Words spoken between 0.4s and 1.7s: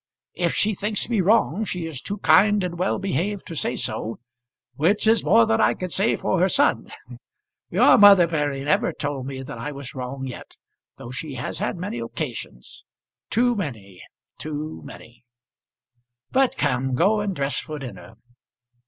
she thinks me wrong,